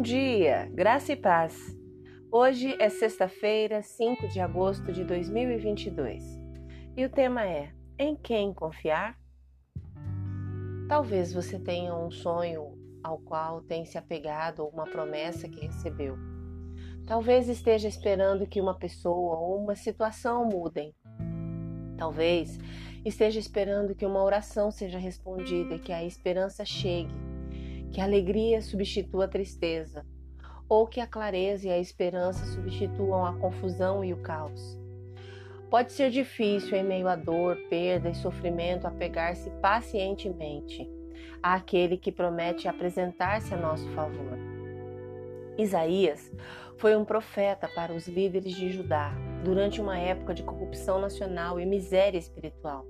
dia, 0.00 0.70
graça 0.72 1.12
e 1.12 1.16
paz. 1.16 1.76
Hoje 2.30 2.76
é 2.78 2.88
sexta-feira, 2.88 3.82
5 3.82 4.28
de 4.28 4.38
agosto 4.38 4.92
de 4.92 5.02
2022 5.02 6.22
e 6.96 7.04
o 7.04 7.10
tema 7.10 7.44
é: 7.44 7.72
Em 7.98 8.14
quem 8.14 8.54
confiar? 8.54 9.18
Talvez 10.88 11.34
você 11.34 11.58
tenha 11.58 11.96
um 11.96 12.12
sonho 12.12 12.78
ao 13.02 13.18
qual 13.18 13.60
tem 13.60 13.84
se 13.84 13.98
apegado 13.98 14.60
ou 14.60 14.68
uma 14.68 14.84
promessa 14.84 15.48
que 15.48 15.66
recebeu. 15.66 16.16
Talvez 17.04 17.48
esteja 17.48 17.88
esperando 17.88 18.46
que 18.46 18.60
uma 18.60 18.78
pessoa 18.78 19.36
ou 19.36 19.60
uma 19.60 19.74
situação 19.74 20.44
mudem. 20.44 20.94
Talvez 21.98 22.56
esteja 23.04 23.40
esperando 23.40 23.96
que 23.96 24.06
uma 24.06 24.22
oração 24.22 24.70
seja 24.70 25.00
respondida, 25.00 25.76
que 25.76 25.92
a 25.92 26.04
esperança 26.04 26.64
chegue 26.64 27.31
que 27.92 28.00
a 28.00 28.04
alegria 28.04 28.62
substitua 28.62 29.26
a 29.26 29.28
tristeza, 29.28 30.06
ou 30.68 30.86
que 30.86 31.00
a 31.00 31.06
clareza 31.06 31.68
e 31.68 31.70
a 31.70 31.78
esperança 31.78 32.46
substituam 32.46 33.26
a 33.26 33.34
confusão 33.34 34.02
e 34.02 34.12
o 34.12 34.16
caos. 34.16 34.80
Pode 35.70 35.92
ser 35.92 36.10
difícil, 36.10 36.76
em 36.76 36.84
meio 36.84 37.08
à 37.08 37.16
dor, 37.16 37.56
perda 37.68 38.08
e 38.08 38.14
sofrimento, 38.14 38.86
apegar-se 38.86 39.50
pacientemente 39.62 40.88
àquele 41.42 41.96
que 41.96 42.12
promete 42.12 42.68
apresentar-se 42.68 43.52
a 43.52 43.56
nosso 43.56 43.88
favor. 43.90 44.38
Isaías 45.58 46.32
foi 46.78 46.96
um 46.96 47.04
profeta 47.04 47.68
para 47.68 47.92
os 47.92 48.08
líderes 48.08 48.54
de 48.54 48.70
Judá 48.70 49.12
durante 49.44 49.80
uma 49.80 49.98
época 49.98 50.32
de 50.32 50.42
corrupção 50.42 50.98
nacional 50.98 51.60
e 51.60 51.66
miséria 51.66 52.18
espiritual. 52.18 52.86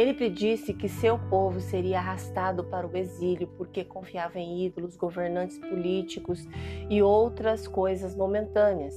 Ele 0.00 0.14
predisse 0.14 0.72
que 0.72 0.88
seu 0.88 1.18
povo 1.18 1.60
seria 1.60 1.98
arrastado 1.98 2.64
para 2.64 2.86
o 2.86 2.96
exílio 2.96 3.46
porque 3.58 3.84
confiava 3.84 4.38
em 4.38 4.64
ídolos, 4.64 4.96
governantes 4.96 5.58
políticos 5.58 6.48
e 6.88 7.02
outras 7.02 7.68
coisas 7.68 8.16
momentâneas. 8.16 8.94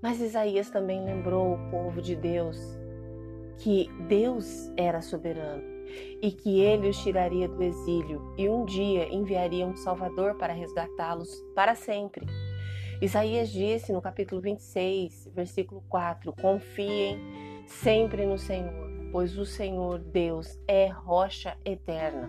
Mas 0.00 0.20
Isaías 0.20 0.70
também 0.70 1.04
lembrou 1.04 1.54
o 1.54 1.70
povo 1.72 2.00
de 2.00 2.14
Deus 2.14 2.56
que 3.58 3.90
Deus 4.06 4.70
era 4.76 5.02
soberano 5.02 5.64
e 6.22 6.30
que 6.30 6.60
ele 6.60 6.88
os 6.88 7.02
tiraria 7.02 7.48
do 7.48 7.64
exílio 7.64 8.22
e 8.38 8.48
um 8.48 8.64
dia 8.64 9.12
enviaria 9.12 9.66
um 9.66 9.74
Salvador 9.74 10.36
para 10.36 10.52
resgatá-los 10.52 11.44
para 11.52 11.74
sempre. 11.74 12.24
Isaías 13.02 13.50
disse 13.50 13.92
no 13.92 14.00
capítulo 14.00 14.40
26, 14.40 15.30
versículo 15.34 15.82
4: 15.88 16.32
Confiem 16.40 17.18
sempre 17.66 18.24
no 18.24 18.38
Senhor, 18.38 18.83
pois 19.14 19.38
o 19.38 19.46
Senhor 19.46 20.00
Deus 20.00 20.58
é 20.66 20.88
rocha 20.88 21.56
eterna. 21.64 22.28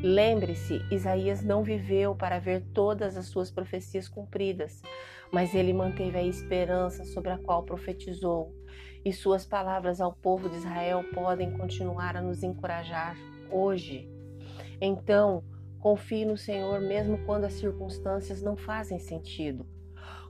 Lembre-se, 0.00 0.80
Isaías 0.92 1.42
não 1.42 1.64
viveu 1.64 2.14
para 2.14 2.38
ver 2.38 2.62
todas 2.72 3.16
as 3.16 3.26
suas 3.26 3.50
profecias 3.50 4.08
cumpridas, 4.08 4.80
mas 5.32 5.56
ele 5.56 5.72
manteve 5.72 6.16
a 6.16 6.22
esperança 6.22 7.04
sobre 7.04 7.32
a 7.32 7.38
qual 7.38 7.64
profetizou, 7.64 8.54
e 9.04 9.12
suas 9.12 9.44
palavras 9.44 10.00
ao 10.00 10.12
povo 10.12 10.48
de 10.48 10.58
Israel 10.58 11.02
podem 11.12 11.50
continuar 11.58 12.16
a 12.16 12.22
nos 12.22 12.44
encorajar 12.44 13.16
hoje. 13.50 14.08
Então, 14.80 15.42
confie 15.80 16.24
no 16.24 16.36
Senhor 16.36 16.80
mesmo 16.80 17.18
quando 17.26 17.42
as 17.42 17.54
circunstâncias 17.54 18.40
não 18.40 18.56
fazem 18.56 19.00
sentido. 19.00 19.66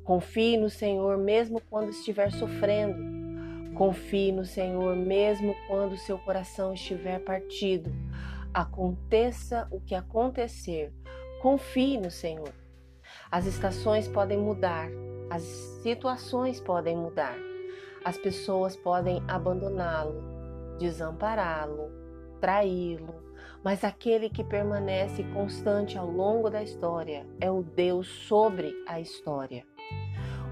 Confie 0.03 0.56
no 0.56 0.70
Senhor 0.70 1.19
mesmo 1.19 1.60
quando 1.69 1.91
estiver 1.91 2.32
sofrendo. 2.32 3.17
Confie 3.78 4.32
no 4.32 4.44
Senhor 4.44 4.96
mesmo 4.96 5.54
quando 5.68 5.96
seu 5.96 6.18
coração 6.18 6.74
estiver 6.74 7.20
partido. 7.20 7.92
Aconteça 8.53 9.69
o 9.70 9.80
que 9.80 9.94
acontecer, 9.94 10.92
confie 11.41 11.97
no 11.97 12.10
Senhor. 12.10 12.53
As 13.30 13.47
estações 13.47 14.08
podem 14.08 14.36
mudar, 14.36 14.88
as 15.30 15.42
situações 15.84 16.60
podem 16.60 16.97
mudar, 16.97 17.36
as 18.04 18.19
pessoas 18.19 18.75
podem 18.75 19.22
abandoná-lo, 19.28 20.76
desampará-lo, 20.80 21.92
traí-lo, 22.41 23.14
mas 23.62 23.84
aquele 23.84 24.28
que 24.28 24.42
permanece 24.42 25.22
constante 25.32 25.97
ao 25.97 26.10
longo 26.10 26.50
da 26.50 26.64
história 26.64 27.24
é 27.41 27.48
o 27.48 27.62
Deus 27.62 28.08
sobre 28.08 28.74
a 28.88 28.98
história. 29.00 29.64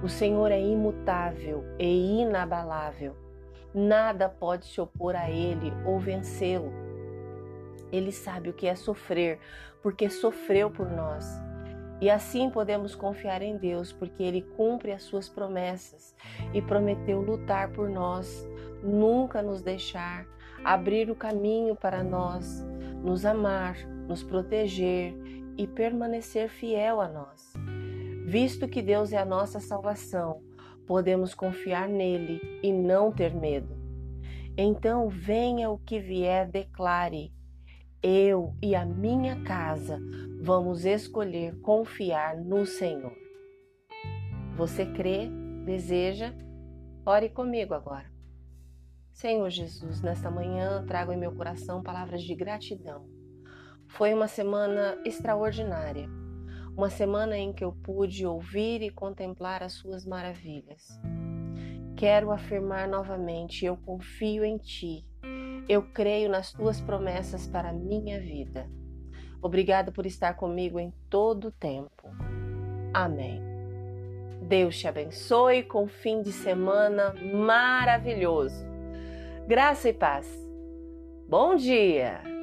O 0.03 0.09
Senhor 0.09 0.53
é 0.53 0.61
imutável 0.61 1.65
e 1.79 2.21
inabalável. 2.21 3.17
Nada 3.75 4.29
pode 4.29 4.67
se 4.67 4.81
opor 4.81 5.17
a 5.17 5.31
Ele 5.31 5.73
ou 5.87 5.99
vencê-lo. 5.99 6.71
Ele 7.91 8.13
sabe 8.13 8.51
o 8.51 8.53
que 8.53 8.67
é 8.67 8.75
sofrer, 8.75 9.39
porque 9.83 10.11
sofreu 10.11 10.71
por 10.71 10.91
nós. 10.91 11.41
E 11.99 12.11
assim 12.11 12.51
podemos 12.51 12.95
confiar 12.95 13.41
em 13.41 13.57
Deus, 13.57 13.91
porque 13.91 14.23
Ele 14.23 14.43
cumpre 14.43 14.93
as 14.93 15.03
suas 15.03 15.31
promessas 15.31 16.15
e 16.53 16.61
prometeu 16.61 17.23
lutar 17.23 17.71
por 17.71 17.89
nós, 17.89 18.47
nunca 18.83 19.41
nos 19.41 19.63
deixar, 19.63 20.27
abrir 20.63 21.11
o 21.11 21.15
caminho 21.15 21.75
para 21.75 22.03
nós, 22.03 22.63
nos 23.03 23.25
amar, 23.25 23.79
nos 24.07 24.23
proteger 24.23 25.15
e 25.57 25.67
permanecer 25.67 26.51
fiel 26.51 27.01
a 27.01 27.09
nós. 27.09 27.56
Visto 28.27 28.67
que 28.67 28.83
Deus 28.83 29.13
é 29.13 29.19
a 29.19 29.25
nossa 29.25 29.61
salvação, 29.61 30.43
podemos 30.85 31.33
confiar 31.33 31.89
nele 31.89 32.41
e 32.61 32.73
não 32.73 33.13
ter 33.13 33.33
medo. 33.33 33.73
Então, 34.59 35.09
venha 35.09 35.71
o 35.71 35.79
que 35.79 36.01
vier, 36.01 36.51
declare: 36.51 37.33
Eu 38.03 38.53
e 38.61 38.75
a 38.75 38.85
minha 38.85 39.45
casa 39.45 40.01
vamos 40.43 40.85
escolher 40.85 41.57
confiar 41.61 42.37
no 42.37 42.67
Senhor. 42.67 43.17
Você 44.57 44.85
crê, 44.85 45.31
deseja? 45.65 46.35
Ore 47.07 47.29
comigo 47.29 47.75
agora. 47.75 48.11
Senhor 49.13 49.49
Jesus, 49.51 50.03
nesta 50.03 50.33
manhã 50.33 50.85
trago 50.85 51.13
em 51.13 51.17
meu 51.17 51.31
coração 51.31 51.81
palavras 51.81 52.25
de 52.25 52.35
gratidão. 52.35 53.09
Foi 53.87 54.13
uma 54.13 54.27
semana 54.27 55.01
extraordinária 55.05 56.26
uma 56.77 56.91
semana 56.91 57.39
em 57.39 57.53
que 57.53 57.65
eu 57.65 57.73
pude 57.73 58.27
ouvir 58.27 58.83
e 58.83 58.91
contemplar 58.91 59.63
as 59.63 59.73
suas 59.73 60.05
maravilhas. 60.05 61.01
Quero 61.97 62.31
afirmar 62.31 62.87
novamente: 62.87 63.65
eu 63.65 63.77
confio 63.79 64.45
em 64.45 64.59
ti. 64.59 65.07
Eu 65.69 65.83
creio 65.83 66.29
nas 66.29 66.53
tuas 66.53 66.81
promessas 66.81 67.47
para 67.47 67.71
a 67.71 67.73
minha 67.73 68.21
vida. 68.21 68.69
Obrigado 69.43 69.91
por 69.91 70.07
estar 70.07 70.35
comigo 70.35 70.79
em 70.79 70.93
todo 71.09 71.49
o 71.49 71.53
tempo. 71.53 72.09
Amém. 72.93 73.41
Deus 74.43 74.79
te 74.79 74.87
abençoe 74.87 75.65
com 75.65 75.85
um 75.85 75.89
fim 75.89 76.23
de 76.23 76.33
semana 76.33 77.13
maravilhoso. 77.35 78.65
Graça 79.49 79.89
e 79.89 79.93
paz. 79.93 80.29
Bom 81.29 81.57
dia! 81.57 82.36